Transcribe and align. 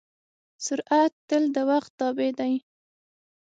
سرعت 0.65 1.13
تل 1.27 1.43
د 1.55 1.57
وخت 1.69 1.91
تابع 1.99 2.29
دی. 2.39 2.53